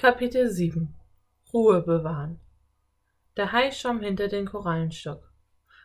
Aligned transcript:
Kapitel 0.00 0.48
7 0.48 0.94
Ruhe 1.52 1.82
bewahren 1.82 2.40
Der 3.36 3.52
Hai 3.52 3.70
schwamm 3.70 4.00
hinter 4.00 4.28
den 4.28 4.46
Korallenstock. 4.46 5.30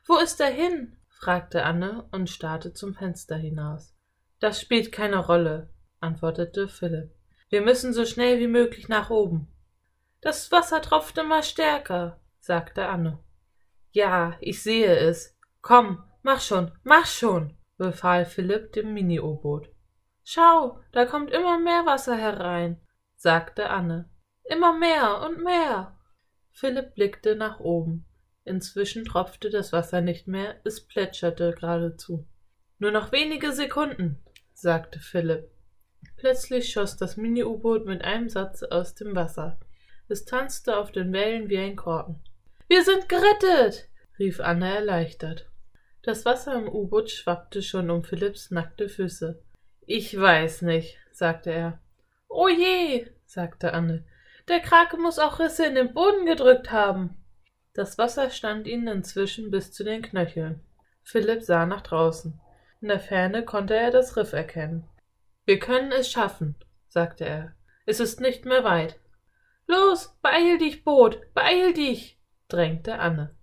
Wo 0.06 0.16
ist 0.20 0.40
er 0.40 0.52
hin? 0.52 0.96
fragte 1.10 1.66
Anne 1.66 2.08
und 2.14 2.30
starrte 2.30 2.72
zum 2.72 2.94
Fenster 2.94 3.36
hinaus. 3.36 3.94
Das 4.40 4.62
spielt 4.62 4.94
keine 4.94 5.18
Rolle, 5.18 5.70
antwortete 6.00 6.70
Philipp. 6.70 7.12
Wir 7.50 7.62
müssen 7.62 7.92
so 7.92 8.06
schnell 8.06 8.40
wie 8.40 8.48
möglich 8.48 8.88
nach 8.88 9.10
oben. 9.10 9.50
Das 10.22 10.50
Wasser 10.50 10.82
tropft 10.82 11.18
immer 11.18 11.44
stärker, 11.44 12.22
sagte 12.40 12.88
Anne. 12.88 13.20
Ja, 13.92 14.38
ich 14.40 14.64
sehe 14.64 14.96
es. 14.96 15.38
Komm, 15.62 16.02
mach 16.24 16.40
schon, 16.40 16.72
mach 16.84 17.06
schon, 17.06 17.58
befahl 17.76 18.24
Philipp 18.24 18.72
dem 18.72 18.94
Mini-U-Boot. 18.94 19.68
Schau, 20.24 20.80
da 20.94 21.06
kommt 21.06 21.32
immer 21.32 21.60
mehr 21.60 21.86
Wasser 21.86 22.16
herein, 22.16 22.80
sagte 23.16 23.70
Anne. 23.70 24.10
Immer 24.44 24.78
mehr 24.78 25.22
und 25.22 25.44
mehr. 25.44 25.98
Philipp 26.52 26.96
blickte 26.96 27.36
nach 27.36 27.60
oben. 27.60 28.06
Inzwischen 28.44 29.06
tropfte 29.06 29.50
das 29.50 29.74
Wasser 29.74 30.02
nicht 30.02 30.28
mehr, 30.28 30.56
es 30.64 30.86
plätscherte 30.86 31.52
geradezu. 31.52 32.28
Nur 32.78 32.92
noch 32.92 33.12
wenige 33.12 33.52
Sekunden, 33.52 34.24
sagte 34.54 35.00
Philipp. 35.00 35.50
Plötzlich 36.18 36.72
schoss 36.72 36.96
das 36.98 37.18
Mini-U-Boot 37.18 37.86
mit 37.86 38.04
einem 38.04 38.30
Satz 38.30 38.64
aus 38.64 38.94
dem 38.94 39.16
Wasser. 39.16 39.60
Es 40.08 40.26
tanzte 40.26 40.78
auf 40.78 40.92
den 40.92 41.12
Wellen 41.12 41.50
wie 41.50 41.58
ein 41.58 41.76
Korken. 41.76 42.22
Wir 42.68 42.84
sind 42.84 43.10
gerettet, 43.10 43.90
rief 44.20 44.40
Anne 44.40 44.76
erleichtert. 44.76 45.50
Das 46.04 46.26
Wasser 46.26 46.54
im 46.54 46.68
U-Boot 46.68 47.10
schwappte 47.10 47.64
schon 47.64 47.90
um 47.90 48.04
Philipps 48.04 48.52
nackte 48.52 48.90
Füße. 48.90 49.42
Ich 49.88 50.20
weiß 50.20 50.62
nicht, 50.62 50.98
sagte 51.12 51.52
er. 51.52 51.80
Oh 52.38 52.50
je, 52.50 53.08
sagte 53.26 53.74
Anne. 53.74 54.04
Der 54.50 54.60
Krake 54.60 54.98
muss 54.98 55.20
auch 55.20 55.40
Risse 55.40 55.66
in 55.68 55.76
den 55.76 55.94
Boden 55.94 56.26
gedrückt 56.26 56.70
haben. 56.70 57.16
Das 57.74 57.98
Wasser 57.98 58.30
stand 58.30 58.68
ihnen 58.68 58.90
inzwischen 58.90 59.52
bis 59.52 59.72
zu 59.72 59.86
den 59.86 60.02
Knöcheln. 60.02 60.60
Philipp 61.02 61.44
sah 61.44 61.66
nach 61.66 61.80
draußen. 61.80 62.38
In 62.82 62.90
der 62.90 63.00
Ferne 63.00 63.46
konnte 63.46 63.74
er 63.74 63.90
das 63.90 64.18
Riff 64.18 64.34
erkennen. 64.34 64.86
Wir 65.46 65.60
können 65.60 65.94
es 65.94 66.12
schaffen, 66.12 66.56
sagte 66.90 67.24
er. 67.24 67.56
Es 67.86 68.02
ist 68.02 68.20
nicht 68.20 68.44
mehr 68.44 68.66
weit. 68.66 69.00
Los, 69.66 70.18
beeil 70.22 70.58
dich, 70.58 70.84
Boot, 70.84 71.34
beeil 71.34 71.74
dich, 71.74 72.20
drängte 72.50 73.00
Anne. 73.00 73.34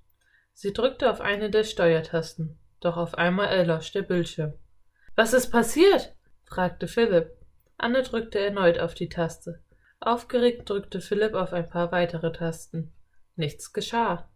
Sie 0.53 0.75
drückte 0.75 1.11
auf 1.11 1.23
eine 1.23 1.49
der 1.49 1.65
Steuertasten, 1.65 2.59
doch 2.81 2.99
auf 2.99 3.15
einmal 3.15 3.49
erlosch 3.49 3.91
der 3.93 4.03
Bildschirm. 4.03 4.53
Was 5.17 5.33
ist 5.33 5.51
passiert? 5.51 6.15
fragte 6.45 6.89
Philipp. 6.89 7.42
Anne 7.83 8.03
drückte 8.03 8.39
erneut 8.39 8.79
auf 8.79 8.95
die 8.95 9.09
Taste. 9.09 9.61
Aufgeregt 9.99 10.71
drückte 10.71 11.01
Philipp 11.01 11.35
auf 11.35 11.53
ein 11.53 11.69
paar 11.69 11.91
weitere 11.93 12.33
Tasten. 12.33 12.93
Nichts 13.37 13.73
geschah. 13.73 14.31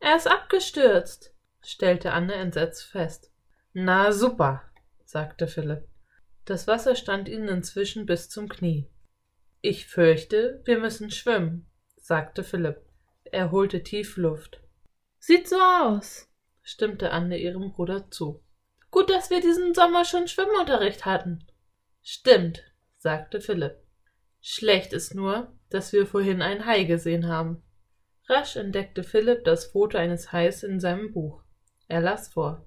Er 0.00 0.16
ist 0.16 0.28
abgestürzt, 0.28 1.34
stellte 1.60 2.12
Anne 2.12 2.34
entsetzt 2.34 2.84
fest. 2.84 3.32
Na 3.72 4.12
super, 4.12 4.62
sagte 5.04 5.46
Philipp. 5.46 5.88
Das 6.44 6.66
Wasser 6.66 6.94
stand 6.94 7.28
ihnen 7.28 7.48
inzwischen 7.48 8.06
bis 8.06 8.28
zum 8.28 8.48
Knie. 8.48 8.88
Ich 9.60 9.86
fürchte, 9.86 10.60
wir 10.64 10.78
müssen 10.78 11.10
schwimmen, 11.10 11.66
sagte 11.96 12.42
Philipp. 12.42 12.80
Er 13.24 13.50
holte 13.50 13.82
tief 13.82 14.16
Luft. 14.16 14.60
Sieht 15.18 15.48
so 15.48 15.56
aus, 15.56 16.28
stimmte 16.62 17.10
Anne 17.12 17.38
ihrem 17.38 17.72
Bruder 17.72 18.10
zu. 18.10 18.42
Gut, 18.90 19.08
dass 19.08 19.30
wir 19.30 19.40
diesen 19.40 19.74
Sommer 19.74 20.04
schon 20.04 20.28
Schwimmunterricht 20.28 21.06
hatten. 21.06 21.46
Stimmt, 22.02 22.64
sagte 22.98 23.40
Philipp. 23.40 23.78
Schlecht 24.40 24.92
ist 24.92 25.14
nur, 25.14 25.56
dass 25.70 25.92
wir 25.92 26.06
vorhin 26.06 26.42
einen 26.42 26.66
Hai 26.66 26.84
gesehen 26.84 27.28
haben. 27.28 27.62
Rasch 28.28 28.56
entdeckte 28.56 29.04
Philipp 29.04 29.44
das 29.44 29.66
Foto 29.66 29.98
eines 29.98 30.32
Hais 30.32 30.64
in 30.64 30.80
seinem 30.80 31.12
Buch. 31.12 31.42
Er 31.88 32.00
las 32.00 32.28
vor. 32.28 32.66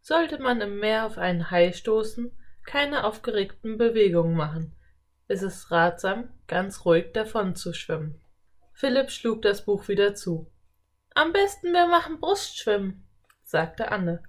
Sollte 0.00 0.38
man 0.38 0.60
im 0.60 0.78
Meer 0.78 1.06
auf 1.06 1.18
einen 1.18 1.50
Hai 1.50 1.72
stoßen, 1.72 2.30
keine 2.64 3.04
aufgeregten 3.04 3.76
Bewegungen 3.76 4.36
machen. 4.36 4.76
Es 5.26 5.42
ist 5.42 5.70
ratsam, 5.70 6.32
ganz 6.46 6.84
ruhig 6.84 7.12
davon 7.12 7.56
zu 7.56 7.72
schwimmen. 7.72 8.20
Philipp 8.72 9.10
schlug 9.10 9.42
das 9.42 9.64
Buch 9.64 9.88
wieder 9.88 10.14
zu. 10.14 10.50
Am 11.14 11.32
besten 11.32 11.72
wir 11.72 11.86
machen 11.86 12.20
Brustschwimmen, 12.20 13.06
sagte 13.42 13.90
Anne. 13.90 14.22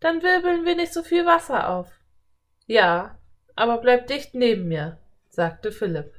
Dann 0.00 0.22
wirbeln 0.22 0.64
wir 0.64 0.76
nicht 0.76 0.92
so 0.92 1.02
viel 1.02 1.24
Wasser 1.26 1.68
auf. 1.68 1.92
Ja, 2.66 3.18
aber 3.56 3.78
bleib 3.78 4.06
dicht 4.06 4.34
neben 4.34 4.68
mir, 4.68 4.98
sagte 5.28 5.72
Philipp. 5.72 6.12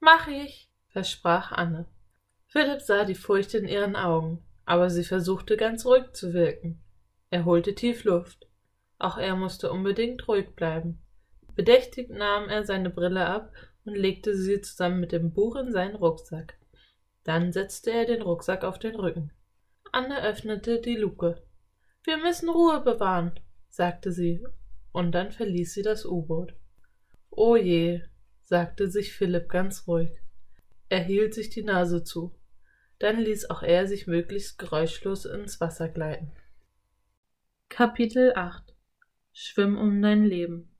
Mach 0.00 0.28
ich, 0.28 0.70
versprach 0.88 1.52
Anne. 1.52 1.86
Philipp 2.46 2.80
sah 2.80 3.04
die 3.04 3.14
Furcht 3.14 3.54
in 3.54 3.68
ihren 3.68 3.96
Augen, 3.96 4.42
aber 4.64 4.90
sie 4.90 5.04
versuchte 5.04 5.56
ganz 5.56 5.84
ruhig 5.84 6.12
zu 6.12 6.32
wirken. 6.32 6.80
Er 7.30 7.44
holte 7.44 7.74
tief 7.74 8.04
Luft. 8.04 8.46
Auch 8.98 9.18
er 9.18 9.36
musste 9.36 9.70
unbedingt 9.70 10.26
ruhig 10.26 10.54
bleiben. 10.54 11.02
Bedächtig 11.54 12.10
nahm 12.10 12.48
er 12.48 12.64
seine 12.64 12.90
Brille 12.90 13.26
ab 13.26 13.52
und 13.84 13.94
legte 13.94 14.36
sie 14.36 14.60
zusammen 14.60 15.00
mit 15.00 15.12
dem 15.12 15.32
Buch 15.32 15.56
in 15.56 15.72
seinen 15.72 15.96
Rucksack. 15.96 16.58
Dann 17.24 17.52
setzte 17.52 17.90
er 17.90 18.04
den 18.04 18.22
Rucksack 18.22 18.64
auf 18.64 18.78
den 18.78 18.94
Rücken. 18.94 19.32
Anne 19.92 20.22
öffnete 20.22 20.80
die 20.80 20.96
Luke. 20.96 21.42
Wir 22.04 22.18
müssen 22.18 22.48
Ruhe 22.48 22.80
bewahren, 22.80 23.32
sagte 23.68 24.12
sie, 24.12 24.44
und 24.96 25.12
dann 25.12 25.30
verließ 25.30 25.74
sie 25.74 25.82
das 25.82 26.06
U-Boot. 26.06 26.54
Oh 27.28 27.54
je, 27.54 28.00
sagte 28.44 28.88
sich 28.88 29.12
Philipp 29.12 29.50
ganz 29.50 29.86
ruhig. 29.86 30.10
Er 30.88 31.00
hielt 31.00 31.34
sich 31.34 31.50
die 31.50 31.62
Nase 31.62 32.02
zu. 32.02 32.34
Dann 32.98 33.18
ließ 33.18 33.50
auch 33.50 33.62
er 33.62 33.86
sich 33.86 34.06
möglichst 34.06 34.58
geräuschlos 34.58 35.26
ins 35.26 35.60
Wasser 35.60 35.90
gleiten. 35.90 36.32
Kapitel 37.68 38.32
8 38.34 38.74
Schwimm 39.34 39.76
um 39.76 40.00
dein 40.00 40.24
Leben 40.24 40.74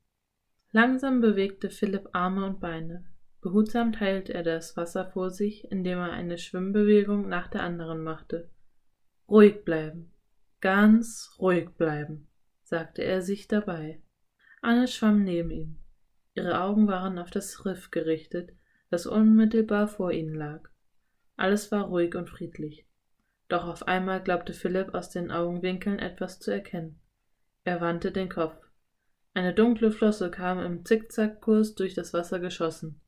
Langsam 0.73 1.21
bewegte 1.21 1.69
Philipp 1.69 2.09
Arme 2.13 2.47
und 2.47 2.59
Beine. 2.59 3.05
Behutsam 3.43 3.93
teilte 3.93 4.33
er 4.33 4.43
das 4.43 4.79
Wasser 4.79 5.11
vor 5.11 5.29
sich, 5.31 5.71
indem 5.71 5.99
er 5.99 6.13
eine 6.13 6.39
Schwimmbewegung 6.39 7.29
nach 7.29 7.49
der 7.49 7.63
anderen 7.63 8.03
machte. 8.03 8.49
Ruhig 9.29 9.63
bleiben, 9.67 10.11
Ganz 10.63 11.37
ruhig 11.39 11.69
bleiben, 11.77 12.29
sagte 12.63 13.03
er 13.03 13.21
sich 13.21 13.47
dabei. 13.47 14.01
Anne 14.63 14.89
schwamm 14.89 15.23
neben 15.25 15.51
ihm. 15.51 15.77
Ihre 16.35 16.61
Augen 16.61 16.87
waren 16.87 17.19
auf 17.19 17.31
das 17.31 17.65
Riff 17.65 17.91
gerichtet, 17.91 18.53
das 18.91 19.07
unmittelbar 19.07 19.89
vor 19.89 20.13
ihnen 20.13 20.35
lag. 20.35 20.69
Alles 21.37 21.73
war 21.73 21.85
ruhig 21.85 22.15
und 22.15 22.31
friedlich. 22.31 22.87
Doch 23.49 23.67
auf 23.67 23.87
einmal 23.87 24.23
glaubte 24.23 24.53
Philipp 24.53 24.95
aus 24.95 25.11
den 25.11 25.31
Augenwinkeln 25.31 25.99
etwas 25.99 26.41
zu 26.41 26.51
erkennen. 26.51 26.99
Er 27.65 27.81
wandte 27.81 28.11
den 28.11 28.29
Kopf. 28.29 28.57
Eine 29.35 29.53
dunkle 29.53 29.91
Flosse 29.91 30.31
kam 30.31 30.61
im 30.61 30.85
Zickzackkurs 30.85 31.75
durch 31.75 31.95
das 31.95 32.15
Wasser 32.15 32.41
geschossen, 32.41 33.01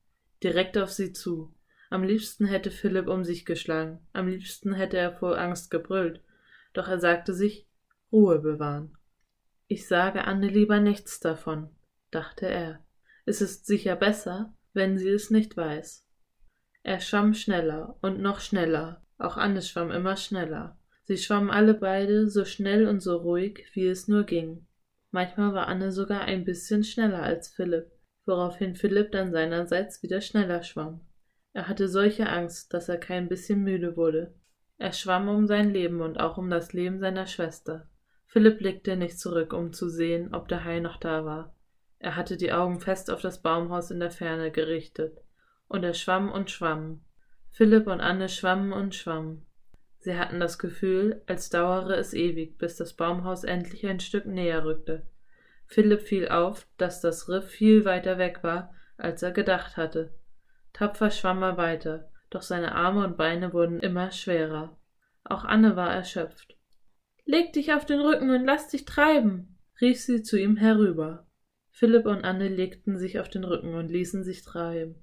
direkt 0.43 0.77
auf 0.77 0.91
sie 0.91 1.13
zu. 1.13 1.55
Am 1.91 2.03
liebsten 2.03 2.45
hätte 2.45 2.71
Philipp 2.71 3.09
um 3.09 3.25
sich 3.25 3.47
geschlagen, 3.47 4.07
am 4.13 4.29
liebsten 4.29 4.75
hätte 4.75 4.99
er 4.99 5.13
vor 5.13 5.39
Angst 5.39 5.71
gebrüllt, 5.71 6.21
doch 6.75 6.87
er 6.87 7.01
sagte 7.01 7.33
sich 7.33 7.67
Ruhe 8.13 8.41
bewahren. 8.41 8.98
Ich 9.71 9.87
sage 9.87 10.25
Anne 10.25 10.49
lieber 10.49 10.81
nichts 10.81 11.21
davon, 11.21 11.69
dachte 12.11 12.47
er. 12.47 12.83
Es 13.27 13.43
ist 13.43 13.67
sicher 13.67 13.97
besser, 13.97 14.55
wenn 14.73 14.97
sie 14.97 15.11
es 15.11 15.31
nicht 15.31 15.59
weiß. 15.59 16.07
Er 16.83 17.01
schwamm 17.01 17.35
schneller 17.35 17.99
und 18.01 18.19
noch 18.19 18.41
schneller, 18.41 19.03
auch 19.19 19.37
Anne 19.37 19.61
schwamm 19.61 19.91
immer 19.91 20.17
schneller. 20.17 20.79
Sie 21.05 21.19
schwammen 21.19 21.51
alle 21.51 21.75
beide 21.75 22.31
so 22.31 22.47
schnell 22.47 22.89
und 22.89 23.01
so 23.01 23.17
ruhig, 23.17 23.67
wie 23.75 23.87
es 23.87 24.09
nur 24.09 24.25
ging. 24.25 24.67
Manchmal 25.11 25.53
war 25.53 25.67
Anne 25.67 25.93
sogar 25.93 26.23
ein 26.23 26.47
bisschen 26.47 26.83
schneller 26.83 27.23
als 27.23 27.49
Philipp, 27.49 27.91
woraufhin 28.25 28.75
Philipp 28.75 29.13
dann 29.13 29.33
seinerseits 29.33 30.03
wieder 30.03 30.23
schneller 30.23 30.63
schwamm. 30.63 31.03
Er 31.53 31.69
hatte 31.69 31.89
solche 31.89 32.29
Angst, 32.29 32.73
dass 32.73 32.89
er 32.89 32.99
kein 32.99 33.29
bisschen 33.29 33.65
müde 33.65 33.99
wurde. 33.99 34.35
Er 34.79 34.93
schwamm 34.93 35.29
um 35.29 35.47
sein 35.47 35.71
Leben 35.71 36.01
und 36.01 36.21
auch 36.21 36.39
um 36.39 36.49
das 36.49 36.73
Leben 36.73 37.01
seiner 37.01 37.27
Schwester. 37.27 37.87
Philipp 38.31 38.59
blickte 38.59 38.95
nicht 38.95 39.19
zurück, 39.19 39.55
um 39.55 39.73
zu 39.73 39.89
sehen, 39.89 40.35
ob 40.35 40.49
der 40.49 40.65
Hai 40.65 40.81
noch 40.81 40.99
da 40.99 41.25
war. 41.25 41.55
Er 41.99 42.15
hatte 42.15 42.37
die 42.37 42.53
Augen 42.53 42.79
fest 42.79 43.11
auf 43.11 43.23
das 43.23 43.41
Baumhaus 43.41 43.91
in 43.91 44.01
der 44.01 44.11
Ferne 44.11 44.51
gerichtet, 44.51 45.19
und 45.67 45.83
er 45.83 45.95
schwamm 45.95 46.31
und 46.31 46.51
schwamm. 46.51 47.01
Philipp 47.51 47.87
und 47.87 48.03
Anne 48.03 48.29
schwammen 48.29 48.75
und 48.75 48.95
schwammen. 48.95 49.47
Sie 50.01 50.17
hatten 50.17 50.41
das 50.41 50.59
Gefühl, 50.59 51.23
als 51.27 51.49
dauere 51.49 51.97
es 51.97 52.13
ewig, 52.13 52.59
bis 52.59 52.77
das 52.77 52.93
Baumhaus 52.93 53.45
endlich 53.45 53.87
ein 53.87 53.99
Stück 53.99 54.27
näher 54.27 54.63
rückte. 54.63 55.07
Philipp 55.67 56.03
fiel 56.03 56.29
auf, 56.29 56.67
dass 56.77 57.01
das 57.01 57.31
Riff 57.31 57.49
viel 57.49 57.87
weiter 57.87 58.19
weg 58.19 58.41
war, 58.43 58.75
als 58.99 59.23
er 59.23 59.33
gedacht 59.33 59.79
hatte. 59.79 60.13
Tapfer 60.75 61.11
schwamm 61.11 61.43
er 61.43 61.57
weiter, 61.57 62.11
doch 62.29 62.43
seine 62.43 62.75
Arme 62.75 63.05
und 63.05 63.17
Beine 63.17 63.55
wurden 63.55 63.81
immer 63.81 64.11
schwerer. 64.11 64.77
Auch 65.25 65.45
Anne 65.45 65.77
war 65.77 65.93
erschöpft. 65.93 66.58
Leg 67.31 67.53
dich 67.53 67.75
auf 67.75 67.85
den 67.85 68.01
Rücken 68.01 68.31
und 68.31 68.47
lass 68.47 68.69
dich 68.69 68.87
treiben, 68.87 69.59
rief 69.83 70.01
sie 70.01 70.23
zu 70.23 70.41
ihm 70.41 70.57
herüber. 70.57 71.27
Philipp 71.69 72.07
und 72.07 72.25
Anne 72.25 72.49
legten 72.49 72.97
sich 72.97 73.21
auf 73.21 73.29
den 73.29 73.45
Rücken 73.45 73.75
und 73.75 73.91
ließen 73.91 74.25
sich 74.25 74.43
treiben, 74.43 74.95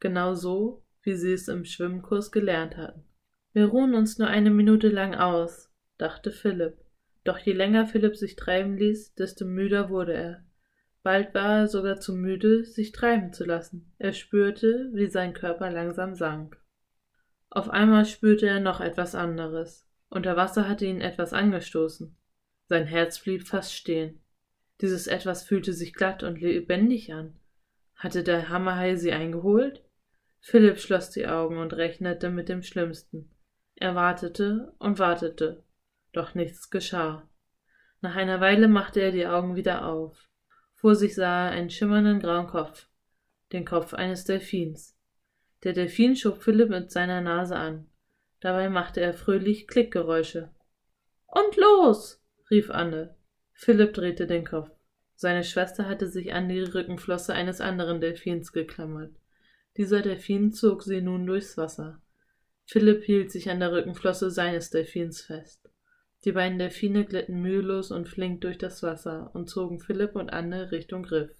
genau 0.00 0.32
so, 0.32 0.82
wie 1.02 1.16
sie 1.16 1.34
es 1.34 1.48
im 1.48 1.66
Schwimmkurs 1.66 2.32
gelernt 2.32 2.78
hatten. 2.78 3.04
Wir 3.52 3.66
ruhen 3.66 3.94
uns 3.94 4.16
nur 4.16 4.28
eine 4.28 4.48
Minute 4.48 4.88
lang 4.88 5.14
aus, 5.16 5.70
dachte 5.98 6.30
Philipp. 6.30 6.78
Doch 7.24 7.36
je 7.36 7.52
länger 7.52 7.84
Philipp 7.84 8.16
sich 8.16 8.36
treiben 8.36 8.78
ließ, 8.78 9.14
desto 9.14 9.44
müder 9.44 9.90
wurde 9.90 10.14
er. 10.14 10.44
Bald 11.02 11.34
war 11.34 11.58
er 11.58 11.68
sogar 11.68 12.00
zu 12.00 12.14
müde, 12.14 12.64
sich 12.64 12.92
treiben 12.92 13.34
zu 13.34 13.44
lassen. 13.44 13.92
Er 13.98 14.14
spürte, 14.14 14.88
wie 14.94 15.08
sein 15.08 15.34
Körper 15.34 15.70
langsam 15.70 16.14
sank. 16.14 16.58
Auf 17.50 17.68
einmal 17.68 18.06
spürte 18.06 18.46
er 18.46 18.60
noch 18.60 18.80
etwas 18.80 19.14
anderes. 19.14 19.85
Unter 20.08 20.36
Wasser 20.36 20.68
hatte 20.68 20.86
ihn 20.86 21.00
etwas 21.00 21.32
angestoßen. 21.32 22.16
Sein 22.68 22.86
Herz 22.86 23.20
blieb 23.20 23.46
fast 23.46 23.74
stehen. 23.74 24.20
Dieses 24.80 25.06
etwas 25.06 25.42
fühlte 25.42 25.72
sich 25.72 25.94
glatt 25.94 26.22
und 26.22 26.40
lebendig 26.40 27.12
an. 27.12 27.38
Hatte 27.94 28.22
der 28.22 28.48
Hammerhai 28.48 28.96
sie 28.96 29.12
eingeholt? 29.12 29.82
Philipp 30.40 30.78
schloss 30.78 31.10
die 31.10 31.26
Augen 31.26 31.58
und 31.58 31.72
rechnete 31.72 32.30
mit 32.30 32.48
dem 32.48 32.62
Schlimmsten. 32.62 33.30
Er 33.74 33.94
wartete 33.94 34.74
und 34.78 34.98
wartete, 34.98 35.64
doch 36.12 36.34
nichts 36.34 36.70
geschah. 36.70 37.28
Nach 38.00 38.14
einer 38.14 38.40
Weile 38.40 38.68
machte 38.68 39.00
er 39.00 39.12
die 39.12 39.26
Augen 39.26 39.56
wieder 39.56 39.86
auf. 39.86 40.28
Vor 40.74 40.94
sich 40.94 41.14
sah 41.14 41.46
er 41.46 41.50
einen 41.52 41.70
schimmernden 41.70 42.20
grauen 42.20 42.46
Kopf, 42.46 42.86
den 43.52 43.64
Kopf 43.64 43.94
eines 43.94 44.24
Delfins. 44.24 44.96
Der 45.64 45.72
Delfin 45.72 46.16
schob 46.16 46.42
Philipp 46.42 46.68
mit 46.68 46.90
seiner 46.90 47.20
Nase 47.20 47.56
an. 47.56 47.88
Dabei 48.40 48.68
machte 48.68 49.00
er 49.00 49.14
fröhlich 49.14 49.66
Klickgeräusche. 49.66 50.50
Und 51.26 51.56
los! 51.56 52.22
rief 52.50 52.70
Anne. 52.70 53.16
Philipp 53.52 53.94
drehte 53.94 54.26
den 54.26 54.44
Kopf. 54.44 54.70
Seine 55.14 55.44
Schwester 55.44 55.88
hatte 55.88 56.08
sich 56.08 56.34
an 56.34 56.48
die 56.48 56.60
Rückenflosse 56.60 57.32
eines 57.32 57.60
anderen 57.60 58.00
Delfins 58.00 58.52
geklammert. 58.52 59.14
Dieser 59.76 60.02
Delfin 60.02 60.52
zog 60.52 60.82
sie 60.82 61.00
nun 61.00 61.26
durchs 61.26 61.56
Wasser. 61.56 62.02
Philipp 62.66 63.04
hielt 63.04 63.30
sich 63.30 63.48
an 63.48 63.60
der 63.60 63.72
Rückenflosse 63.72 64.30
seines 64.30 64.70
Delfins 64.70 65.22
fest. 65.22 65.70
Die 66.24 66.32
beiden 66.32 66.58
Delfine 66.58 67.04
glitten 67.04 67.40
mühelos 67.40 67.90
und 67.90 68.08
flink 68.08 68.40
durch 68.40 68.58
das 68.58 68.82
Wasser 68.82 69.30
und 69.34 69.48
zogen 69.48 69.80
Philipp 69.80 70.16
und 70.16 70.30
Anne 70.30 70.70
Richtung 70.72 71.04
Riff. 71.04 71.30